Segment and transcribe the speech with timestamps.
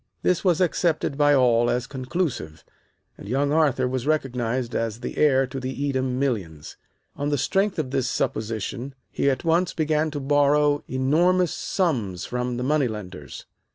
[0.23, 2.65] This was accepted by all as conclusive,
[3.19, 6.75] and young Arthur was recognized as the heir to the Edam millions.
[7.15, 12.57] On the strength of this supposition he at once began to borrow enormous sums from
[12.57, 13.45] the money lenders.